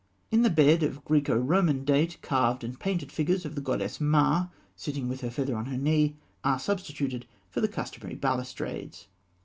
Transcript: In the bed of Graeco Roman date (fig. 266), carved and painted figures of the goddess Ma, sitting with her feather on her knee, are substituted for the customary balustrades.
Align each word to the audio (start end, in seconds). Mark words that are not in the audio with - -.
In 0.31 0.41
the 0.41 0.49
bed 0.49 0.81
of 0.81 1.05
Graeco 1.05 1.35
Roman 1.39 1.85
date 1.85 2.13
(fig. 2.13 2.21
266), 2.23 2.27
carved 2.27 2.63
and 2.63 2.79
painted 2.79 3.11
figures 3.11 3.45
of 3.45 3.53
the 3.53 3.61
goddess 3.61 4.01
Ma, 4.01 4.47
sitting 4.75 5.07
with 5.07 5.21
her 5.21 5.29
feather 5.29 5.55
on 5.55 5.67
her 5.67 5.77
knee, 5.77 6.15
are 6.43 6.57
substituted 6.57 7.27
for 7.51 7.61
the 7.61 7.67
customary 7.67 8.15
balustrades. 8.15 9.05